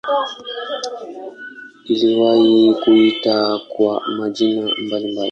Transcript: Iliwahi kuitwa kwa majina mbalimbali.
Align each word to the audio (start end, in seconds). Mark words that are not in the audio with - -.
Iliwahi 1.85 2.73
kuitwa 2.81 3.59
kwa 3.69 4.01
majina 4.17 4.71
mbalimbali. 4.87 5.29